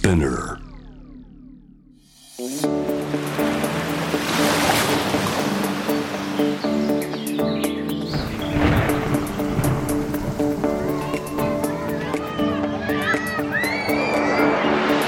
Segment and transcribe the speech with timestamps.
[0.00, 0.56] Spinner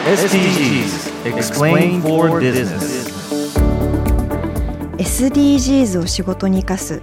[0.05, 3.09] SDGs Explain for Business
[4.99, 7.01] SDGs を仕事に生かす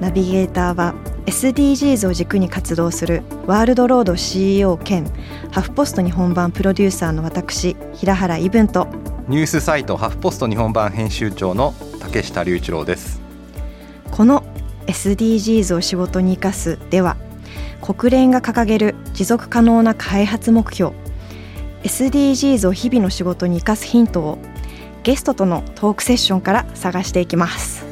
[0.00, 5.10] ナビゲーターは SDGs を軸に活動するワールドロード CEO 兼
[5.50, 8.86] ハフポスト日本版プロデューサーの私平原イブンと。
[9.28, 13.22] ニュースサイトハフポスト日本版編集長の竹下隆一郎です。
[14.10, 14.44] この
[14.86, 17.16] SDGs を仕事に生かすでは
[17.80, 20.94] 国連が掲げる持続可能な開発目標
[21.82, 24.38] SDGs を日々の仕事に生かすヒントを
[25.02, 27.86] ゲストとのトークセッションから探していきます。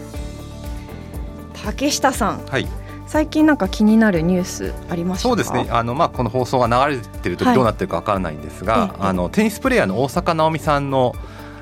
[1.65, 2.80] 竹下さんはい
[3.11, 5.29] 最近なんか気になるニュースありましたか？
[5.31, 5.67] そうですね。
[5.69, 7.57] あの、まあ、この放送が流れてる時はい。
[7.57, 9.07] どうなってるかわからないんですが、ええ。
[9.09, 11.17] あのテニスプレーヤーの大坂なおみさんの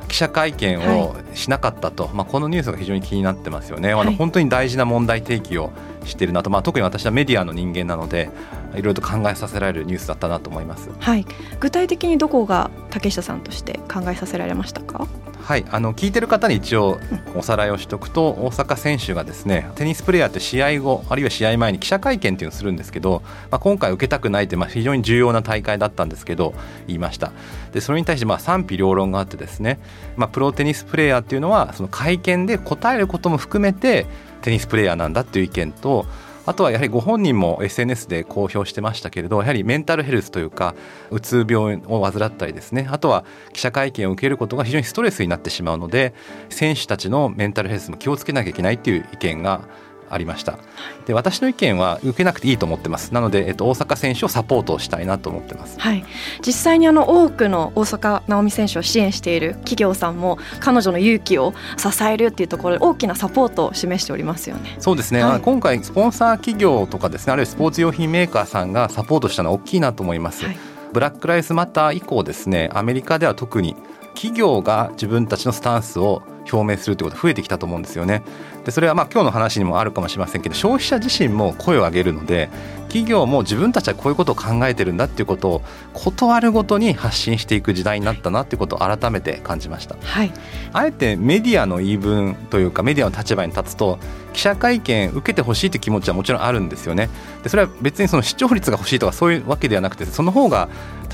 [0.08, 4.06] 記者会見をはしなかったと、まあ、このニュースが非常に気になってますよね、あはい。
[4.06, 5.70] の本当に大事な問題提起を
[6.09, 8.31] しているなと、まあ、特に私はメディアの人間なので
[8.75, 10.91] いろいろと考えさせられるニュースだったなと思います。
[10.98, 11.27] はい。
[11.61, 15.06] 具体的にどこが竹下さんとして考えさせられましたか？
[15.41, 16.98] はい、あの聞いてる方に一応
[17.34, 26.53] おさらいをしておくと大坂選手がですねテニスプレーヤーって試合後あるいは試合前に記者会見っていうのをするんですけど、まあ、今回受けたくないってまあ非常に重要な大会だったんですけど
[26.86, 27.33] 言いました。
[27.73, 29.79] でそれに対してまあ賛否両論があってですね、
[30.17, 34.06] まあ、プロテニスプレーヤーっていうのはその会見で答えることも含めて
[34.42, 36.06] テニスプレーヤーなんだっていう意見と
[36.48, 40.75] あとはやはりご本人も SNS で公表してましたけれどやはりメンタルヘルスというか
[41.11, 46.14] うつ病を患ったりですねあとは記者会見を受けることが非常にストレスになってしまうので
[46.48, 49.69] 選手たちのメンタルヘルスも気をつけなきゃいけないっていう意見が
[50.11, 50.59] ありました。
[51.06, 53.12] で私の意見は受けなくていいと思ってます。
[53.14, 55.78] なので、えっと、大阪選手をサポートしたいなと思ってます。
[55.78, 56.05] はい。
[56.45, 64.77] 実際にあの多くの大坂なおみ選手を支援している企業さんも彼女の勇気を支えるっていうところで大きなサポートを示しておりますよね。
[64.79, 65.41] そうですね、はい。
[65.41, 70.57] 今回スポンサー企業とかですねあるいはスポーツ用品メーカーさんがサポートしたのは大きいなと思います、はい。
[70.92, 73.77] ブラック・ライスマター以降ですねアメリカでは特に
[74.18, 78.24] 企業が自分たちのスタンスを表明するということが増えてきたと思うんですよね。
[78.64, 82.51] でそれはまあ今日の話にもあるかもしれませんけど消費者自身も声を上げるので
[82.89, 85.62] 企業も自分たちはこういうことを考えてるんだっていうことを
[85.95, 89.96] 断るごとに発信していく時代になったなっていうことを改めて感じました。
[90.02, 90.33] はい
[90.73, 93.98] あえてメディアの言い分というかメディアの立場に立つと
[94.33, 97.08] 記者会見受けてほしいという気持ちはもちろんあるんですよね。
[97.42, 100.68] でそれは別にその視聴率が欲しいとかそういうわけではなくてその方が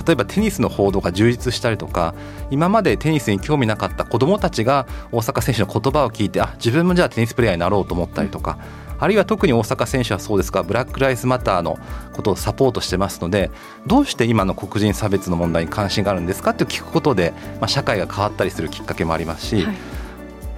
[0.06, 2.14] 例えばテニスの報道が充実したりとか
[2.50, 8.58] 今までテニスに興味なかった子どもたちが大坂選手の言葉を聞いてあ自分もじゃあテニスプレーヤーになろうと思ったりとか。
[8.96, 11.80] あるいは特に大坂選手はそうですがブラック・ライスマターの
[12.12, 13.50] ことをサポートしてますので
[13.88, 16.52] どうして今の黒人差別の問題に関心があるんですか？
[16.52, 19.76] って聞くことで、まあ、社会が変わったりするきっかけもありますし、はい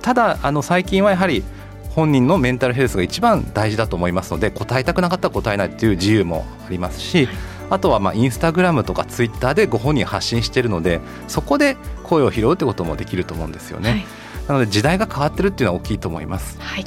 [0.03, 1.42] ただあの最近はやはり
[1.91, 7.26] 本人のメンタルヘルスが一番大事だと思いますので答えたくなかったら答えないっていう自由もありますし、
[7.71, 14.04] あとはまあインスタグラムとかツイッターでご本人発信しているのでそこで声を拾うってこともできると思うんですよね、はい。
[14.49, 16.59] なので時代が変わってるっていうのは大きいと思います。
[16.60, 16.84] はい、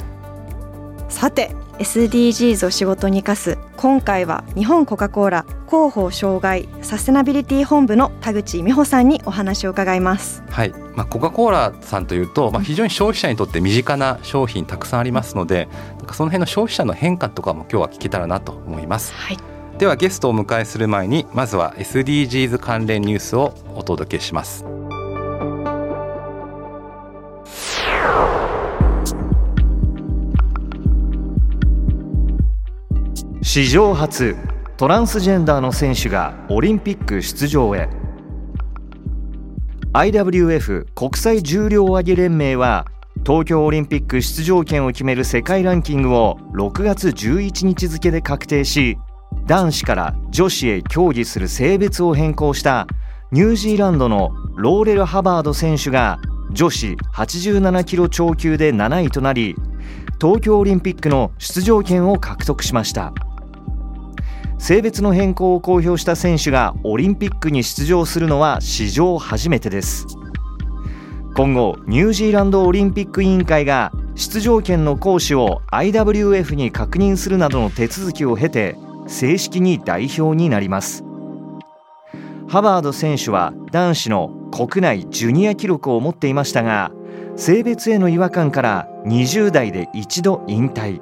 [1.08, 10.42] さて SDGs を仕事に生かす今回は日本コカ・コーラ広報障害サステナビリティ本部の田口美穂さんにお話を伺います。
[10.50, 15.68] はい、まあ、コカ・コーラさんというと、まあ、非常に消費者にとって身近な商品たくさんありますので
[16.12, 19.14] その辺の消費者の変化とかも今日は聞けたらなと思います。
[19.14, 19.38] はい
[19.80, 24.66] ではゲストをお迎えする前にまずは SDGs 関連ニュースをお届けします。
[33.40, 34.36] 史上初
[34.76, 37.88] トランスジェンダーの選手がオリンピック出場へ。
[39.94, 42.84] IWF 国際重量挙げ連盟は
[43.24, 48.98] 東京オリンピック出場権を決める世界ランキングを6月11日付で確定し
[49.50, 52.86] 男子から女子へ競技する性別を変更した
[53.32, 56.20] ニュージーランドのローレル・ハバード選手が
[56.52, 59.56] 女子87キロ超級で7位となり
[60.20, 63.12] 東京オリンピックの出場権を獲得しました。
[64.60, 70.06] 性別の変更を公表した選手がオリンピックに出場するのは史上初めてです。
[71.34, 78.76] 今後ニュージーランドオリンピック委員会が出場権の行使を IWF に確認するなどの手続きを経て
[79.10, 81.04] 正式に代表になります。
[82.48, 86.90] ハバード選手は男子の国内ジュニア記録を持っていましたが
[87.36, 91.00] 性別への違和感から20代で一度引退。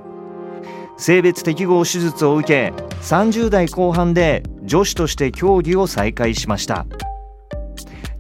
[0.97, 2.73] 性別適合手術を受け
[3.03, 6.87] 30代後半で女子として競技を再開しました。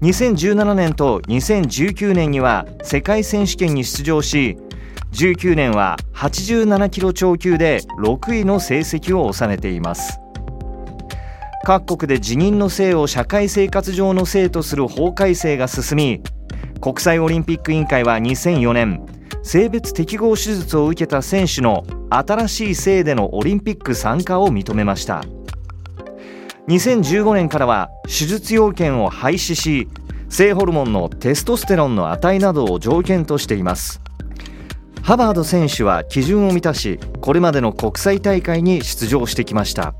[0.00, 4.56] 2017年と2019年には世界選手権に出場し
[5.12, 10.20] 19年は87キロ超級で6位の成績を収めています。
[11.64, 16.22] 各国で辞任の性を社会生活上の性とする法改正が進み
[16.80, 19.04] 国際オリンピック委員会は2004年
[19.42, 25.22] 性別適合手術を受けた選手の新しい性でのオリンピック参加を認めました。
[26.68, 29.88] 2015年からは手術要件を廃止し
[30.28, 34.00] 性ホルモンのテストステロンの値などを条件としています。
[35.08, 39.94] ハバード選手は基準を満たしこれまでの国際大会に出場してきました。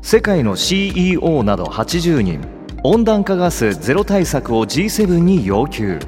[0.00, 2.40] 世界の CEO など80人。
[2.84, 5.98] 温暖化ガスゼロ対策を G7 に要求。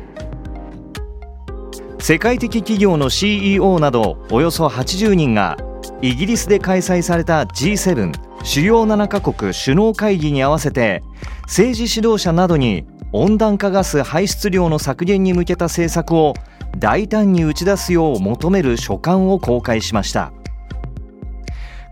[1.99, 5.57] 世界的企業の CEO などおよそ80人が
[6.01, 8.13] イギリスで開催された G7
[8.45, 11.03] 主要7カ国首脳会議に合わせて
[11.47, 16.35] 政治指導者などに温暖化ガス排出量の削減に向けた政策を
[16.79, 20.33] 大胆に打ち出すよう求める書簡を公開しました。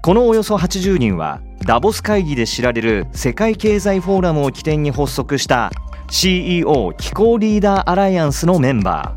[0.02, 5.72] このおよそ80人はダボス会議で知られる世界経済フォーラムを起点に発足した
[6.08, 9.14] CEO 気候リーダーアライアンスのメンバ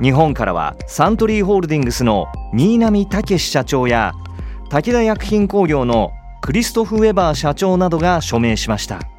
[0.00, 0.02] ー。
[0.02, 4.12] 日本からはサントリーホールディングスの新浪武社長や
[4.68, 9.13] 武田薬品工業のクリストフ・ウェバー社長などが署名しました。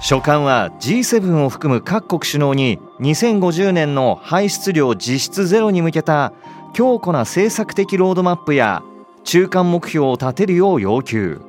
[0.00, 6.32] 書簡は G7 を含む各国首脳に2050年の排出量実質ゼロに向けた
[6.72, 8.82] 強固な政策的ロードマップや
[9.24, 11.42] 中間目標を立てるよう要求。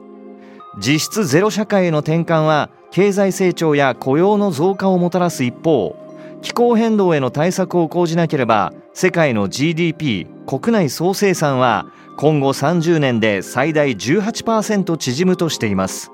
[0.79, 5.95] 実質ゼロ社会への転換は経済成長や雇用の増加をもたらす一方
[6.41, 11.85] 気候変動への対策を講じなければ世界の GDP 国内総生産は
[12.17, 16.11] 今後30年で最大18%縮むとしています。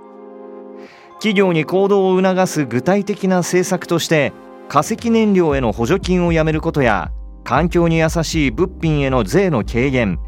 [1.19, 4.33] 企業に行動を促す具体的な政策として
[4.69, 7.11] 化石燃料への補助金をやめることや
[7.43, 10.19] 環境に優しい物品への税の軽減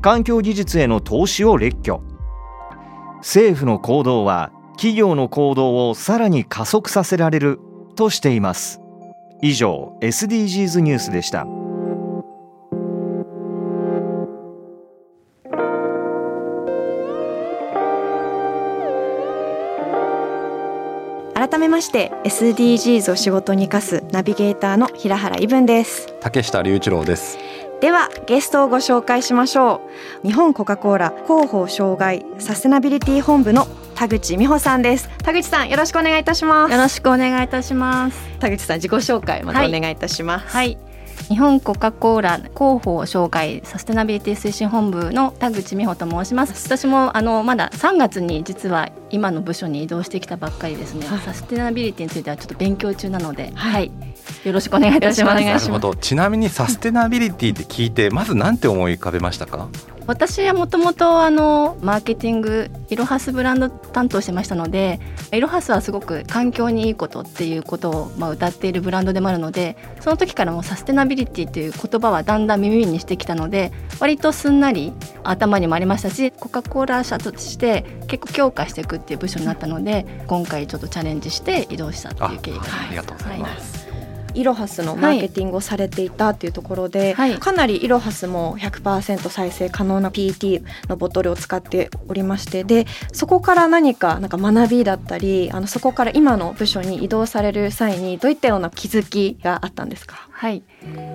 [0.00, 2.00] 環境技術への投資を列挙。
[3.18, 7.58] 政府の行動は企業の行動をさらに加速させられる
[7.96, 8.80] としています。
[9.42, 11.46] 以上 SDGs ニュースでした。
[21.48, 26.12] 改めまして SDGs を仕事に生かすナビゲーターの平原伊文です。
[26.20, 27.38] 竹下隆一郎です。
[27.80, 29.80] ではゲストをご紹介しましょ
[30.24, 30.26] う。
[30.26, 35.08] 日本コカ・コーラ広報障害サステナビリティ本部の田口美穂さんです。
[35.22, 36.72] 田口さんよろしくお願いいたします。
[36.72, 38.18] よろしくお願いいたします。
[38.40, 40.85] 田口さん自己紹介またお願いいたします、はい、はい
[41.28, 46.66] 日本コカ・コーラ広報障害サステナビリティ推進本部の田口美穂と申します。
[46.66, 53.90] 私もあのまだ3月に実は今の部署に移動してきたばっかりですね、はい、サステナビリティについてはちょっと勉強中なので、はい、
[54.44, 55.44] よろしくお願いいたします。
[55.44, 55.94] なるほど。
[55.94, 59.68] ちなみにサステナビリティって聞いてまずなんて思い浮かべましたか？
[60.06, 65.00] 私はもともとあのマーケティングイロハスブランド担当してましたので
[65.32, 74.92] イロハスはすごく環境にいいことっていうことをまあ歌っているブランドでもあるのでその時からもサステナビリティという言葉はだんだん耳にしてきたので割とすんなり
[75.24, 83.88] 頭にもありましたしコカ・コーラ社として結構強化していくっていう部署になったので今回ちょっとチャレンジして移動したっていう経緯がありがとうございます。
[83.88, 100.28] はいイロハスのマーケティングをされていたっていうところで、はい、かなりイロハスも100%再生可能な PET のボトルを使っておりましてでそこから何かなんか学びだったりあのそこから今の部署に移動される際にどういったような気づきがあったんですか？
[100.30, 100.62] はい。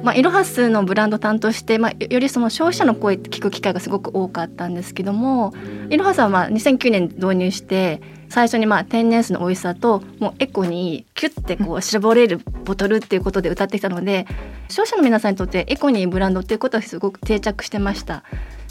[0.03, 5.53] まあ、イロハスのブランド担当して、まあ、よりその消費者の声って聞く機会がすごく多かったんですけども
[5.89, 8.01] イロハスはまあ2009年導入して
[8.31, 14.25] 最初にまあ天然水の美味しさともうエコにキュッてこう絞れるボトルっていうことで歌ってきたので
[14.69, 18.23] 消費者の皆さんにとってエコにブランドっていうことはすごく定着してました。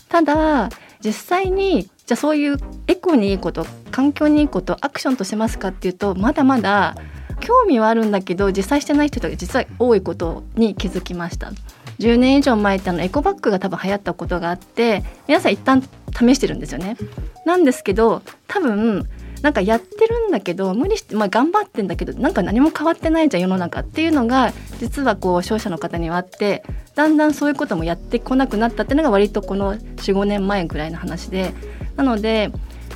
[0.09, 0.71] ただ
[1.05, 2.57] 実際にじゃあそういう
[2.89, 6.97] エコにいいこと環境にいいことアクションとしますかっていうとまだまだ
[7.41, 11.53] 興味はあるんだけど実際してない人が実は多いことに気づきました。
[11.99, 15.83] 10年以上前ってあのエコバッグが多分流行ったことがあって皆さん一旦
[16.19, 16.97] 試してるんですよね。
[17.45, 19.07] なんですけど多分
[19.43, 26.63] なんかやってるんだけど無理して、まあ、頑張ってんだけどなんか何も変わってないじゃん世の中っていうのが実はこう消費者の方にはあって
[26.95, 31.55] だんだんそういうこともやってこなくなったっていうのが割とこの45年前ぐらいの話で
[31.97, 32.51] なので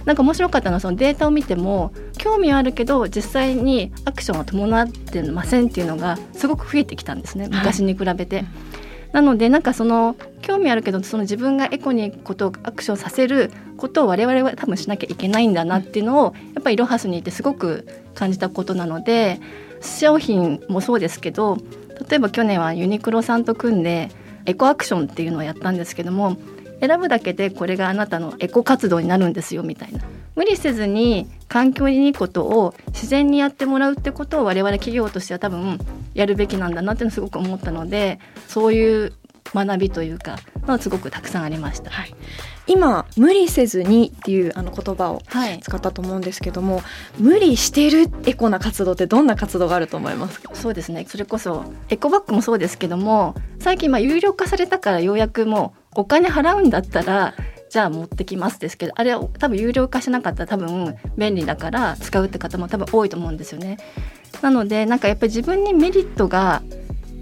[0.05, 8.37] なんか面白かったのはそのデータを見ても興味はあるけど実際にアクションは伴ってませんっていうのがすごく増えてきたんですね昔に比べて。
[8.37, 8.47] はい
[9.15, 19.41] なのでなんかその興味あるけどその自分がエコにことをアクションさせることを我々は多分しなきゃいけないんだなっていうのをやっぱりロハスにいてすごく感じたことなので
[19.81, 21.59] 商品もそうですけど
[22.11, 24.11] 例えば去年はユニクロさんと組んで
[24.47, 26.37] エコアクションっていうのをやったんですけども
[26.81, 30.01] 選ぶだけでこれがあなたのエコ活動になるんですよみたいな。
[30.35, 35.79] 無理せずに環境にいいことを自然にやってもらうってことを我々企業としては多分
[36.15, 38.19] やるべきなんだなっていうのすごく思ったので
[38.49, 39.13] そういう
[39.53, 41.91] 学びというかのすごくたくさんありました。
[41.91, 42.15] はい
[42.67, 45.21] 今無理せずにっていうあの言葉を
[45.61, 46.85] 使ったと思うんですけども、はい、
[47.19, 50.55] 無理してるエコな活動ってどんな活動があると思いますか？
[50.55, 57.35] そうですねそれこそエコバッグもそうですけども最近まあ有料化されたからようやくもうお金払うんだったら
[57.69, 63.77] じゃあ持ってきますですけどあれは多分有料化しなかったら多分便利だから使うって方も多分多いと思うんですよね。
[64.45, 66.63] なのでなんかやっぱり自分にメリットが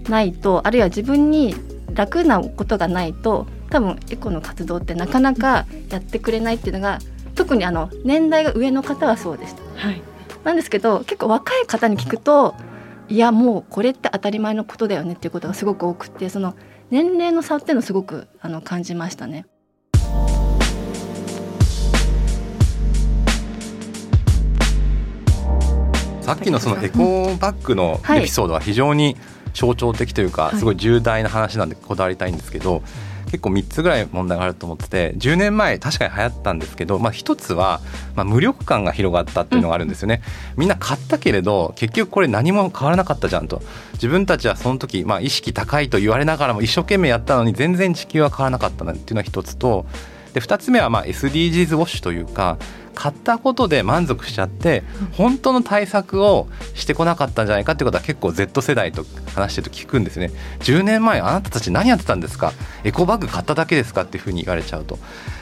[0.09, 1.55] ないとあるいは自分に
[1.93, 6.99] 楽なことがないと多分エコの活動ってなかなかやってくれないっていうのが
[7.33, 9.63] 特にあの年代が上の方はそうでした。
[9.77, 10.01] はい、
[10.43, 12.55] なんですけど結構若い方に聞くと
[13.07, 16.55] いやもうこれって当たり前のことだよねっていうことがすごく多くてその
[16.89, 19.45] 年齢の差っていうのをすごくあの感じましたね。
[26.23, 29.17] さっきのそのエコバッグのエピソードは非常に
[29.53, 32.81] 象徴的というかすごい重大な話なんでこだわりたいんですけど
[33.25, 37.81] 結構3つぐらい問題があると思ってて10年前確かに流行ったんですけど、まあ、1つは、
[38.15, 40.21] まあ、無力感が広がったっていうのがあるんですよね、
[40.55, 43.61] みんな買ったけれど結局これ何も変わらなかったじゃんと。
[43.93, 49.85] 自分たちはその時、まあ、意識高いと言われながらも一生懸命やったのに全然地球は変わらなかったっていうのが1つと
[50.33, 52.57] で2つ目はまあ SDGs ウォッシュというか
[52.93, 54.83] 買ったことで満足しちゃって
[55.13, 60.31] 本当の対策をしてこなかったんじゃないかっていうことは結構 Z 世代と話してると聞くんですね。
[60.59, 62.53] 10年前あなたたち何やってたんですか？
[62.83, 64.99] エコバッグ買っただけですかっていうふうに言われちゃうと。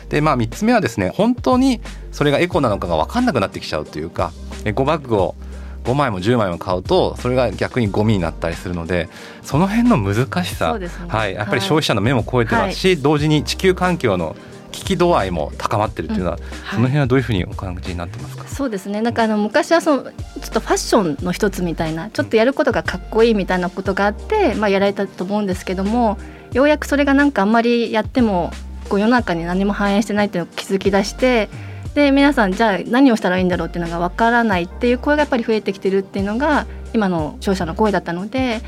[0.10, 1.82] でまあ3つ目はですね本当に
[2.12, 4.32] それがエコなのかが分かんなくなってきちゃうというか
[4.66, 5.36] エコバッグを
[5.84, 9.10] 5枚も10枚も買うとそれが逆にゴミになったりするので
[9.42, 14.36] その辺の難しさ、ね、はい、やっぱり消費者の目も超えてますし、はい、同時に地球環境の
[14.72, 16.44] 危機度合いも高まってるっていうのは、うん。
[16.44, 18.48] はい、その辺はどういうふうにお感じになってますか？
[18.48, 19.02] そうですね。
[19.02, 26.18] なんかあの昔はそのちょっとファッションの一つみたいなちょっとやることがかっこいいみたいなことがあって、まあ、やられたと思うんですけども
[26.54, 28.52] ようやくそれがなんかあんまりやっても
[28.90, 31.50] こう世の中に何も反映してないっていうのを気づき出して
[31.94, 38.62] で皆さんじゃあ何をしたらいいんだろうっていうのがわからないっていう声がやっぱり増えてきてるっていうのが今の聴者の声だったので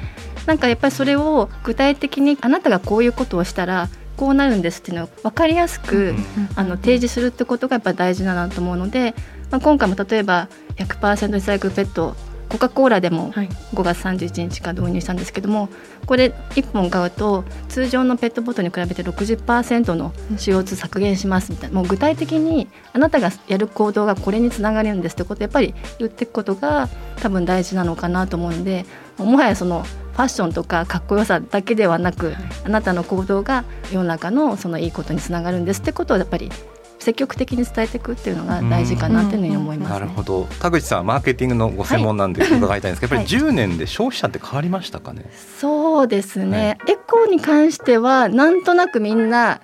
[0.45, 6.13] なんかやっぱりそれを具体的にあなたがこういうことをしたらこうなるんですっていうのを分かりやすく、
[6.55, 9.15] あの提示するってことがやっぱ大事だなと思うので、
[9.51, 12.15] まあ、今回も例えば100%リサイクルペット
[12.53, 15.69] コカ・コーラでも5月31日から導入したんですけども、
[16.05, 21.75] これ1本買うと通常のペットボトルに比べて60%の CO2 削減しますみたいな。
[21.75, 26.89] もう具体的にあなたがやる行動がこれにつながるんですってことをやっぱり言っていくことが
[27.21, 28.85] 多分大事なのかなと思うんで
[29.17, 36.51] もはやそのファッションとかかっこよさだけではなく、はい、あなたの行動が世の中のそのいいことにつながるんですってことをやっぱり
[36.99, 40.45] 積極的に伝えていくっていうのが大事かなというふうに思います、ね、なるほど。
[40.61, 45.29] 田口さんマーケティングのご専門なんで伺いたいんですけど、はい、やっぱり10年で消費者って変わりましたかね、
[45.59, 49.59] そうですね、エコに関してはなんとなくみんな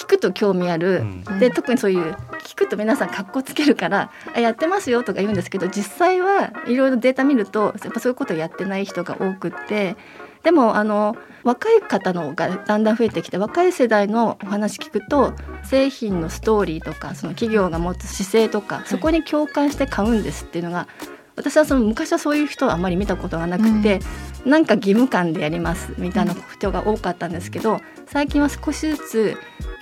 [0.00, 9.96] 聞くと興味ある、うん、で特にそういう聞くと皆さんかっこつけるからあやってますよとか言うんですけど実際はいろいろデータ見るとやっぱそういうことをやってない人が多くって
[10.42, 20.88] でもあの若い方のがだんだん増えてきて若い世代のお話聞くと製品のストーリーとかその企業が持つ姿勢とかそこに共感して買うんですっていうのが
[21.36, 24.00] 私はその昔はそういう人はあまり見たことがなくて、
[24.44, 29.36] うん、なんか義務感でやりますみたいな人が多かったんですけど最近は少しずつ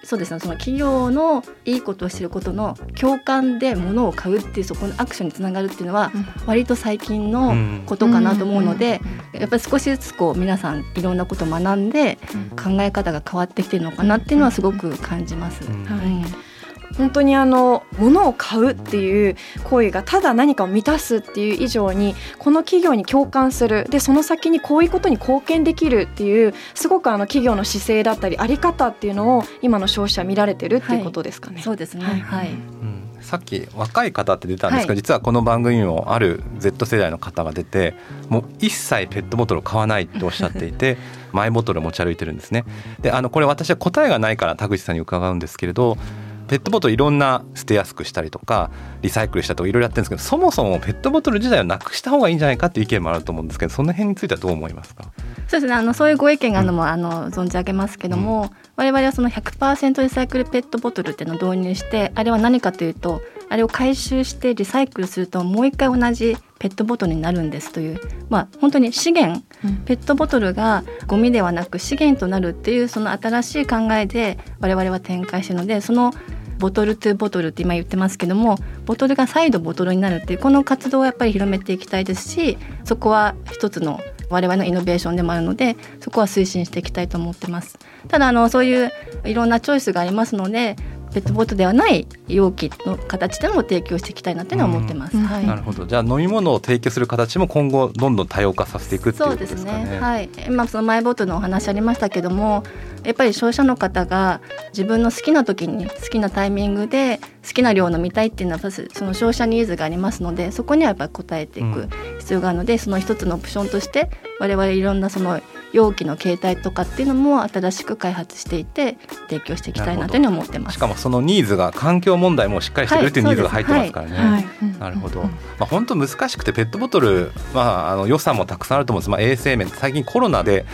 [0.09, 0.41] そうですね。
[0.41, 6.11] その企業のいいことをしてることの共感で物を買うっていうそこのアクションにつながるっていうのは
[6.47, 9.03] 割と最近のことかなと思うので
[9.35, 12.17] やっぱり少しずつこう皆さんいろんなことを学んで
[12.57, 15.63] 考え方が変わってきてるのかなっていうのはすごく感じます。
[15.65, 16.58] はい
[16.97, 31.57] 本当にあの物を買うっていう行為がただ何かを満たすっていう以上にこの企業に共感するでその先にこういうことに貢献できるっていうすごくあの企業の姿勢だったりあり方っていうのを今の消費者見られてるっていうことですかね。
[31.57, 37.95] はい、そうですね、はい、はい、うんさっき若い方って出たんですが、はい、実はこの番組にもある Z 世代の方が出て
[38.29, 40.97] もう一切ペットボトルを買わないっておっしゃっていて
[41.33, 42.65] マイボトルを持ち歩いてるんですね。
[43.01, 45.99] であのこれ私は答えがないから田口さんに伺うんですけれど
[46.49, 48.71] ペットボトルいろんな捨てやすくしたりとか
[49.03, 55.05] リサイクルしたりとかいろいろやってるんですけどそもそもペットボトル自体をなくした方がいいんじゃないかっていう意見もあると思うんですけどその辺についてはどう思いますか？
[55.47, 55.75] そうですね。
[55.75, 76.13] あのそういうご意見があるのも、あの存じ上げますけども、うん、我々はその100%リサイクルペットボトルっていうのを導入してあれは何かというとあれを回収してリサイクルするともう一回同じペットボトルになるんですというまあ本当に資源、うん、ペットボトルがゴミではなく資源となるっていうその新しい考えで我々は展開しているのでその
[76.59, 83.99] ボトルトゥボトルって今言ってますけどもボトルが再度ボトルになるっていうこの活動をやっぱり広めていきたいですしそこは一つの
[84.31, 88.93] 我々のイノベーションでもあるのでそこは推進していきたいと思ってますただあのそういう
[89.25, 90.77] いろんなチョイスがありますので
[91.13, 95.17] ペットボトルではない容器の形でも提供していきたいなというのは思ってます。
[95.17, 95.87] はい、なるほど。
[95.87, 99.71] じゃあ飲み物を提供する形も今後どんどん多様化させていくっていうことですかね。
[99.71, 100.01] そうですね。
[100.01, 100.29] はい。
[100.47, 102.63] 今そのマイボトルのお話ありましたけども、
[103.05, 111.89] やっぱり消費者の方が自分の好きな時に好きなタイミングで好きな量を飲みたいっていうのはその消費者ニーズがありますので、そこにはやっぱり応えていく
[112.29, 115.41] 必要があるので、その一つのオプションとして我々いろんなその
[115.73, 118.97] 容器の形態とかっていうのも新しく開発していて
[119.29, 120.75] 提供していきたいなというふうに思ってます。
[120.75, 124.45] しかもそのニーズが環境問題もしっかりしてくるというニーズが入ってますからね、はいはい、
[124.79, 130.65] なるほど、まあ、本当難しくてペットボトル、まあ、あの予算もたくさんあると思うんです、まあ、衛生面最近コロナで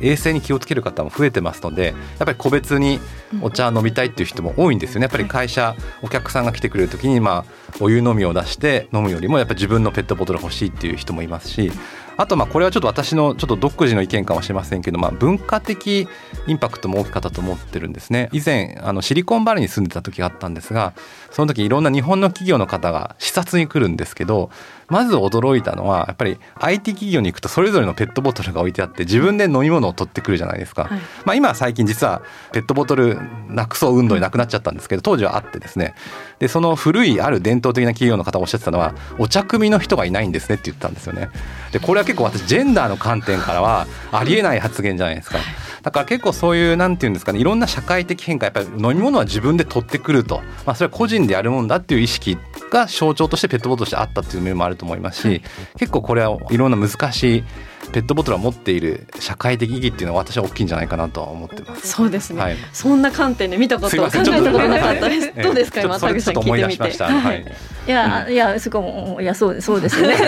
[0.00, 3.00] 衛生に気をつける方も増えてますのでやっぱり個別に
[3.42, 5.04] お茶飲みたいっていう人も多いんですよね。
[5.04, 11.72] やっぱり会社お客さんが来てくれる時に、まあ、お湯飲みを出して飲むよりもやっぱり自分のペットボトル欲しいっていう人もいますし
[12.16, 16.08] あとまあこれはちょっと私のちょっと独自の意見かもしれませんけど、まあ、文化的
[16.46, 18.28] インパクトも大きかったと思ってるんですね。
[18.32, 20.94] 以前あのシリコンバレーに住んでた時があったんですが
[21.30, 24.50] その時いろんな日本の企業の方が視察に来るんですけど
[24.88, 32.22] まず驚いたのはやっぱり IT 企業に行くとそれぞれのペットボトルが置いてあって自分で飲み物を取ってくるじゃないですか、はい、まあ、今は最近実は
[32.52, 35.94] ペットボトルなくそう運動になくなっちゃったんですけど当時はあってですね。
[36.38, 41.30] でその古いある伝統的な企業の方がおっしゃってたのはお茶組の人がいないんですねって言ったんですよね。
[41.72, 45.38] でこれは結構私ジェンダーの観点からはありえない発言じゃないですか
[45.84, 52.38] だから結構そういうなんていうんですかねいろんな社会的変化やっぱり飲み物は自分で取ってくると、まあ、それは個人でやるもんだっていう意識
[52.70, 55.42] が象徴としてペットボトルとしてあったっていう面もあると思いますし、
[55.78, 57.44] 結構これはいろんな難しい
[57.92, 61.86] ペットボトルは持っている社会的意義っていうのは私は大きいんじゃないかなとは思ってます。
[61.88, 62.40] そうですね。
[62.40, 65.32] はい、そんな観点で見たこと考えたことなかったです。
[65.42, 65.82] どうですか？
[65.82, 67.04] 今田口さん聞いてみて。
[67.04, 67.44] はい。
[67.86, 70.14] いやいやすごいいやそうそうですよね。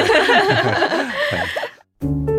[1.99, 2.36] はい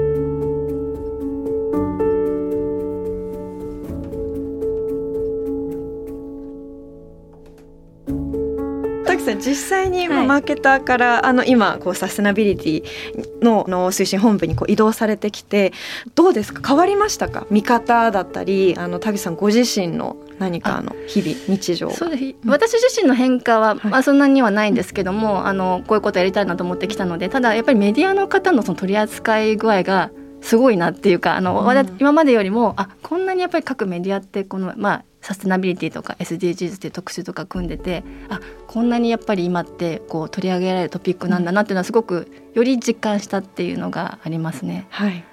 [9.28, 15.74] さん実際にマーケターから、はい、あの今こうサステナビリティのの推進本部にこう移動されてきて
[16.16, 16.68] どうですか？
[16.68, 17.46] 変わりましたか？
[17.50, 30.12] 見方だったりあの田口さんご自身の何かの日々日常そうです、私自身の変化は、まあ、そんなにはないんですけども、はい、あのこういうことやりたいなと思ってきたのでただやっぱりメディアの方のその取り扱い具合が
[30.42, 44.88] すごいなっていうかあの、うん、今までよりもあこんなにやっぱり各メディアってこのまあサステナビリティとか SDGs っていう特集とか組んでてあこんなにやっぱり今ってこう取り上げられるトピックなんだなっていうのはすごくより実感したっていうのがありますね。
[44.90, 45.24] はい。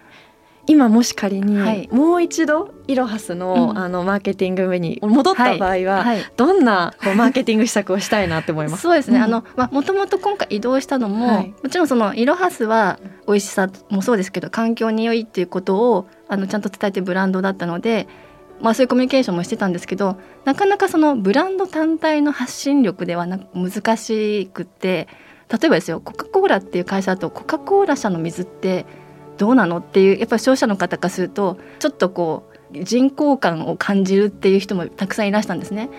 [0.66, 6.06] 今もし仮にもう一度イロハスの,、あのマーケティング目に戻った場合は、
[6.38, 8.80] どんなこうマーケティング施策をしたいなって思います？
[8.82, 18.08] そうですね、あのまあもともと今回移動したのも、もちろんそのイロハスは美味しさもそうですけど環境に良いっていうことをあのちゃんと伝えてブランドだったので
[18.60, 25.08] まあ、そういうコミュニケーションもしてたんですけどなかなかそのブランド単体の発信力ではな難しくて
[25.50, 28.86] 例えばですよコカ・コーラっていう会社だとコカ・コーラ社の水って
[29.36, 35.90] どうなのっていうやっぱり消費者の方からするとちょっとこう人口感を感じるっていう人もたくさんいらしたんですね。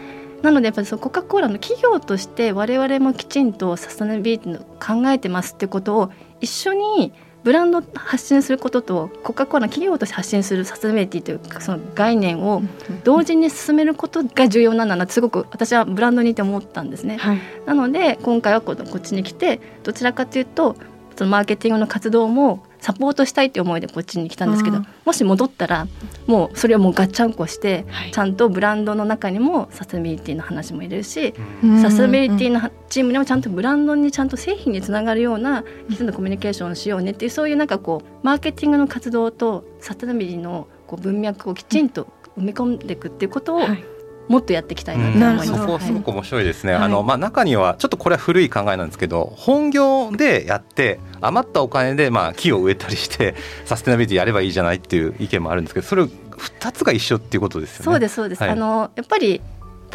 [0.41, 7.13] なのでやっぱりコカ・コーラの企業として我々もきちんとサステナビリティの考えてますってことを一緒に
[7.45, 12.63] ブランド発信することとコカ・コーラ企業として発信するサステナビリティというかその概念を
[13.03, 17.17] 同時に進めることが重要なんだなってすごく私はブランドにいて思ったんですね。
[17.17, 20.75] はい、なので今回はこっちに来てどちらかというと
[21.15, 25.87] そのマーケティングの活動もサポートしたいって思いでこっちに来たんですけどもし戻ったら
[26.27, 31.33] もうそれをもうガッチャンコして、はい、ちゃんとブランドの中にもサステナビリティの話も入れるし、
[31.81, 43.94] サステナビリティのチームにもちゃんとブランドにちゃんと製品につながるようなきちんとコミュニケーションをしようねっていうそういうなんかこうマーケティングの活動とサステナビリティのこう文脈をきちんと埋め込んでいくっていうことを、はい
[44.27, 53.35] もっとやっていきたいなと思います、うん、そこすごく面白いですね、はい、あのまあ、中にはちょっとこれは古い考えなんですけど本業でやって余ったお金でまあ木を植えたりして
[53.65, 57.83] サステナビリティやればいいじゃないっていう意見もあるんですけどそれ2つが一緒っていうことですよね。
[57.85, 59.41] そうですそうです、はい、あのやっぱり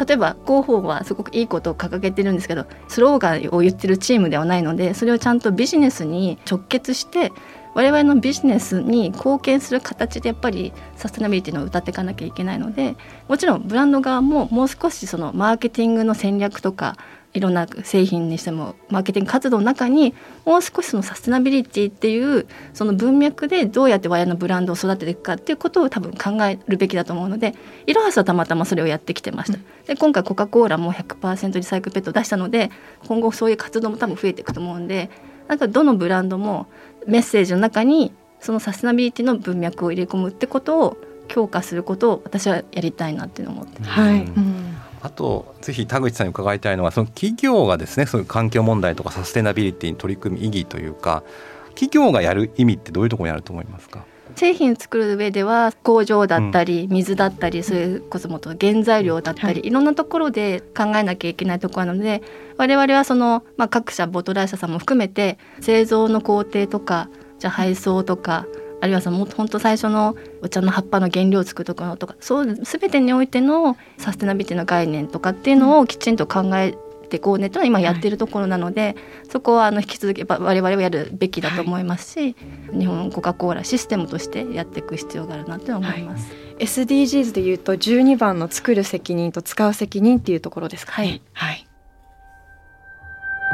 [0.05, 7.31] 例えば広報はすごくいいことを掲げてるんですけどスローガンを言ってるチームではないのでそれをちゃんとビジネスに直結して
[7.73, 12.95] 我々のビジネスに貢献する形でやっぱりサステナビリティのを歌っていかなきゃいけないので
[13.27, 16.97] もちろんブランド側ももう少しそのマーケティングの戦略とか
[17.33, 20.13] いろんな製品にしてもマーケティング活動の中に
[20.45, 27.55] もう少しそのサステナビリティっていうその文脈でどうやって我々のブランドを育てていくかっていうことを多分考えるべきだと思うので
[27.87, 29.59] イロハスはたまたまそれをやってきてました。
[29.87, 32.69] で今回コカ・コーラも100%リサイクルペット出したので
[33.07, 35.09] 今後そういう活動も多分増えていくと思うんで
[35.47, 36.67] なんかどのブランドも
[37.07, 44.77] メッセージの中にそのサステナビリティの文脈を入れ込むってことを強化することを私はやりたいなっていうのを思ってはい、うん。
[45.01, 51.23] あとぜひ田口さんに伺いたいのはその企業がですねそういう環境問題とかサステナビリティに取り組む意義というか
[51.69, 54.05] 企業がやる意味ってどういうところにあると思いますか？
[54.35, 62.21] 製品作る上では工場だったり水だったりそれこそもと原材料だったり、い、ろんなところで考えなきゃいけないところなので
[62.57, 68.45] 我々はその、まあ、各社ボトライ社さんも含めて製造の工程とかじゃ配送とか
[68.81, 76.75] あるいはその本当最初のお茶の葉っぱの原料を作るところとかそう全てにおいてのサステナビティの概念とかっていうのをきちんと考え
[77.11, 78.95] てこうねというのは今やってるところなので、はい、
[79.29, 82.27] そこはあの引き続き我々はやるべきだと思いますし、は
[82.75, 86.33] い、日本コカ・コーラシステムとしてやっていく必要があるなと思います。
[86.33, 91.21] はい、SDGs でいうと12番の作る責任と使う責任っていうところですかね。
[91.33, 91.67] はい、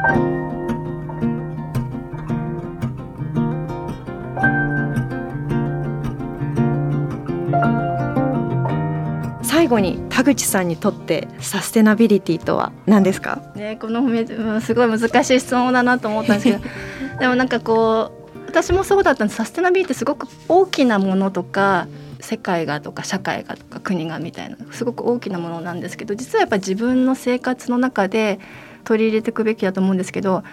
[0.03, 0.86] はい
[9.57, 13.41] 最後に田口さんにとってサステナビリティとは何ですか？
[13.55, 14.01] ねこの
[14.61, 16.59] すごい難しい質問だなと思ったんですけど。
[17.19, 19.37] でもなんかこう私もそうだったんです。
[19.37, 21.87] サステナビリティすごく大きなものとか
[22.19, 28.39] 世界がとか社会がとか国がみたいなすごく大きなものなんですけど実はやっぱり自分の生活の中で
[28.83, 30.43] 取り入れていくべきだと思うんですけど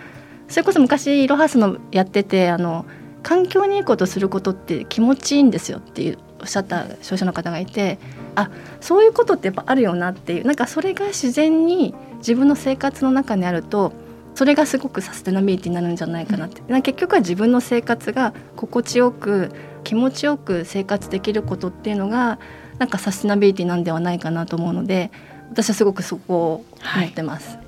[0.48, 2.86] それこそ昔イロハスのやっててあの
[3.22, 7.98] 環境にいいことすることって気持ちいいんですよっていうおっしゃった消費者の方がいて
[8.34, 13.92] あそういうことってやっぱあるよなっていうなんかそれが自然に自分の生活の中にあると
[14.34, 19.52] それがすごくサステナビリティになるんじゃないかなって、うん、結局は自分の生活が心地よく
[19.84, 22.38] 気持ちよく生活できることっていうのが
[22.78, 25.10] なんかサステナビリティなんではないかなと思うので
[25.50, 26.64] 私はすごくそこを
[26.96, 27.56] 思ってます。
[27.56, 27.63] はい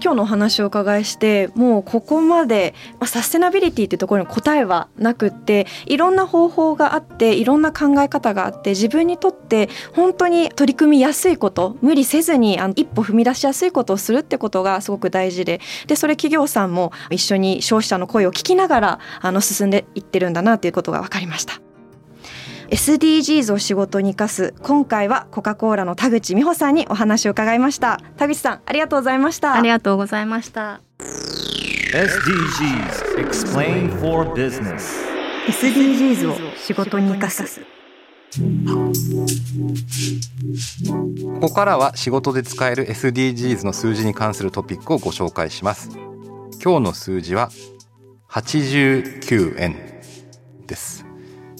[0.00, 21.65] 今日のお話をお伺いしてもうここまで、まあ、サステナビリティってところに答えはなくっていろんな方法があっていろんな考え方があって自分にとって本当に取り組みやすいこと無理せずにあの一歩踏み出しやすいことをするってことがすごく大事ででそれ企業さんも一緒に消費者の声を聞きながらあの進んでいってるんだなということが分かりました。
[22.68, 28.00] SDGs を仕事に生かす今回はコカ・コーラの田口美穂さんにお話を伺いました。
[28.16, 29.54] 田口さんありがとうございました。
[29.54, 30.80] ありがとうございました。
[31.94, 35.06] SDGs Explain for Business
[35.46, 37.60] SDGs を仕事に生かす。
[41.40, 45.90] ここからは仕事で使える SDGs の数字に関するトピックをご紹介します。
[46.62, 47.50] 今日の数字は
[48.28, 49.76] 89円
[50.66, 51.06] です。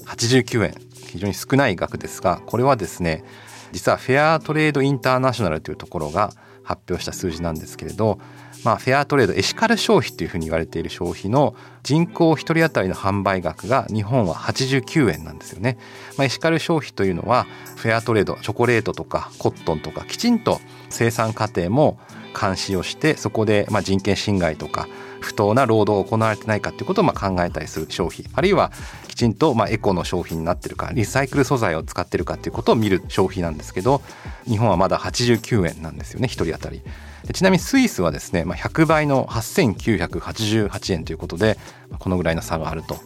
[0.04, 0.85] 89円
[1.16, 3.24] 非常に少ない額ですがこれはですね
[3.72, 8.18] 実はフェアトレードインターナショナルというところが発表した数字なんですけれど、
[8.64, 15.78] まあ、フェアトレードエシカル消費というふうに言われている消費の人口1人当たりの販売額が日本は89円なんですよね、
[16.16, 21.98] まあ、エシカル消費というのはフェアトレードチョコレートとかコットンとかきちんと生産過程も
[22.38, 24.88] 監視をしてそこでま人権侵害とか
[25.20, 28.72] 不当な労働が行われてないかということをまあ考えたりする消費あるいは
[29.08, 34.02] きちんとまエコの商品になってるかリサイクル素材を使ってるかということを見る消費なんですけど
[34.44, 36.82] 日本はまだ89円なんですよね1人当たり。
[37.32, 41.58] ちなみにスイスはですね、まあ、100倍の8988円ということで
[41.98, 42.96] このぐらいの差があると。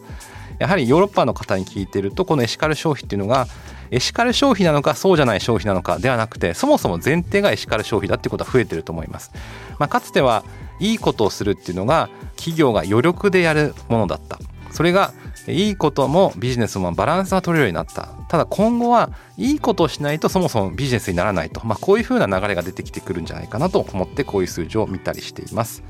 [0.59, 3.47] やはりヨーロッパの方に聞いてるとこのエシカル消費っていうのが
[3.89, 9.31] エシカル消費なのかそうじゃない消費なのかではなくてそもそも前提がエシカル消費だっていうことは増えてると思います。
[9.79, 10.43] まあ、かつては
[10.81, 14.39] いいことをするっていうのが企業が余力でやるものだった。
[14.71, 15.13] それが
[15.47, 18.09] いいこともビジネスもバランスが取れるようになった。
[18.29, 25.83] ただ今後はいいことをしないとそもそもビジネスにならないと、まあ、こういうふうな流れが出てきてくるんじゃないかなと思ってこういう数字を見たりしています。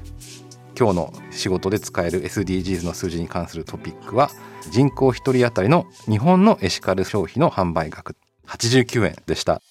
[0.78, 4.32] 今日の仕事で使える SDGs の数字に関するトピックは
[4.72, 8.16] 人口1人当たりの日本のエシカル消費の販売額。
[8.48, 9.62] 89円でした。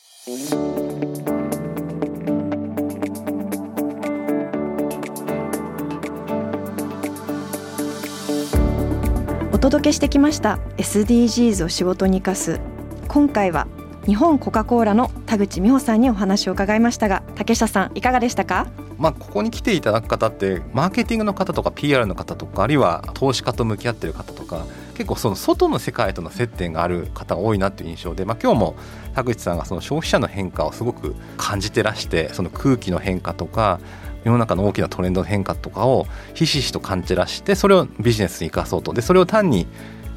[9.60, 12.60] 届けしてきました SDGs を仕事に生かす。
[13.08, 13.68] 今回は
[14.06, 18.68] 日本コカ・コーラの田口美穂さんにお話を伺いましたが竹下さんいかがでしたか？
[18.96, 28.76] まあ、ここに来ていただく方ってマーケティングの方とか PR の方とかあるいは投資家と向き合ってる方とか結構その外の世界との接点がある方が多いなっていう印象で、まあ、今日も
[29.14, 33.78] 田口さんがその消費者の変化をすごく感じてらしてその空気の変化とか
[34.24, 39.66] 世の中の大きなトレンドの変化とかをひしひしと感じらしてそれをビジネスに生かそうとでそれを単に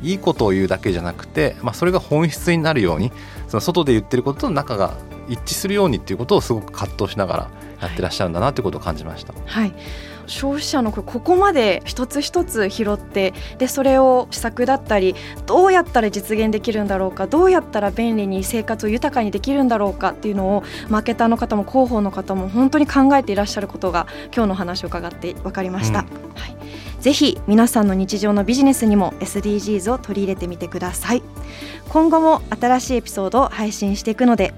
[0.01, 3.11] いいことを言うだけじゃなくて、まあ、それが本質になるように
[3.47, 4.97] その外で言ってることと中が
[5.29, 9.33] 一致するようにっていうことをすごく葛藤しながらやってらっしゃるんだなということを感じました。
[9.45, 9.73] はい
[10.27, 25.99] 消費者のここまで一つ一つ拾ってでそれを施策だったりどうやったら実現できるんだろうかどうやったら便利に生活を豊かにできるんだろうかっていうのをマーケターの方も広報の方も本当に考えていらっしゃることが今日の話を伺って分かりました。
[25.99, 26.05] うん、
[26.35, 26.55] はい。
[26.99, 31.23] ぜひ皆さんの日常のビジネスにも SDGs を取り入れてみてください。
[31.89, 34.53] 今後も新しいエピソードを配信していくので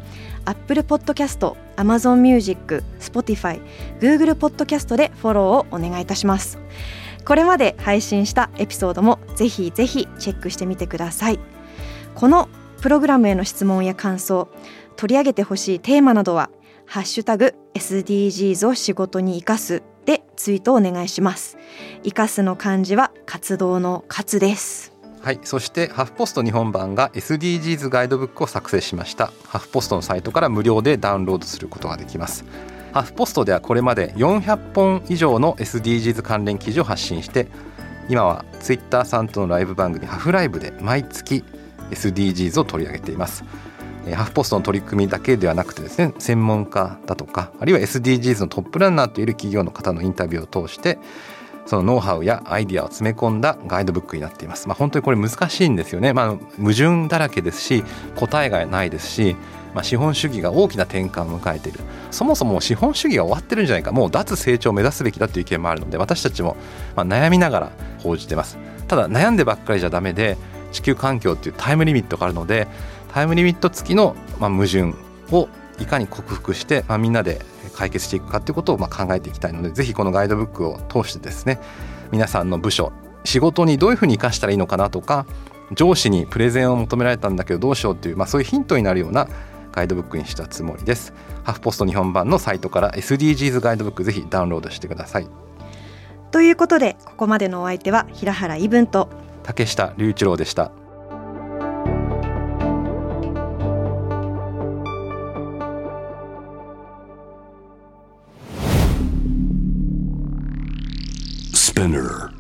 [0.46, 3.62] Apple Podcast、Amazon Music、Spotify、
[4.00, 6.60] Google Podcast でフォローをお願いいたします。
[7.26, 11.40] これまで配信したエピソードもぜひぜひチェックしてみてください。
[12.14, 12.50] この
[12.82, 14.48] プログラムへの質問や感想
[14.96, 16.50] 取り上げてほしいテーマなどは
[16.86, 21.58] ハッシュタグ SDGs を仕事に生かすでツイートお願いします。
[22.04, 24.95] 生かすの漢字は活動の活です。
[25.26, 29.32] はいそしてハフポスト日本版が SDGs ガイドブックを作成しました。
[29.48, 32.46] ハフポストのサイトから無料でダウンロードすることができます。
[32.94, 37.48] ハフポストではこれまで400本以上の SDGs 関連記事を発信して
[38.08, 41.44] 今はツイッターさんとのライブ番組ハフライブで毎月
[41.90, 43.44] SDGs を取り上げています。
[44.14, 51.00] ハフポストの取り組みだけではなくてですね専門家だとかあるいは SDGs のトップランナーといる企業の方のインタビューを通して
[51.66, 54.68] そのノウハウやアイディアを詰め込んだガイドブックになっています。
[54.68, 56.14] まあ、本当にこれ難しいんですよね。
[56.14, 57.84] まあ、矛盾だらけですし
[58.16, 59.36] 答えがないですし、
[59.76, 66.56] まあ、資本主義が大きな転換を迎えているそもそも資本主義が終わってるんじゃないかもう脱成長を目指すべきだという意見もあるので私たちも
[66.96, 70.38] まあ悩みながら報じてますただ悩んでばっかりじゃダメで
[70.72, 72.68] 地球環境っていうタイムリミットがあるので
[73.14, 74.94] タイムリミット付きのまあ矛盾
[75.32, 75.50] を
[75.80, 77.42] いかに克服して、まあ、みんなで
[77.76, 81.60] 解決していくかということをまあ考えていきたいのでぜひこのガイドブックを通してですね
[82.12, 82.92] 皆さんの部署
[83.24, 85.26] 仕事にどういうふうに生かしたらいいのかなとか
[85.72, 89.28] 上司にプレゼンを求められたんだけどどうしようっていう、まあ、そういうヒントになるような
[89.72, 91.14] ガイドブックにしたつもりです。
[91.44, 95.28] ハフポスト日本版のサイトから SDGs ガイドブックぜひダウンロードしてください。
[96.32, 99.10] ということでここまでのお相手は平原伊文と
[99.44, 100.72] 竹下隆一郎でした
[111.76, 112.35] ス p ナー